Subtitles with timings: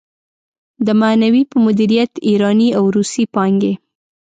[0.85, 3.73] د معنوي په مديريت ايراني او روسي پانګې.